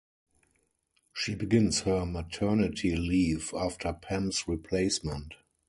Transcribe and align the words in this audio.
She 1.13 1.35
begins 1.35 1.81
her 1.81 2.07
maternity 2.07 2.95
leave 2.95 3.53
after 3.55 3.93
"Pam's 3.93 4.47
Replacement". 4.47 5.35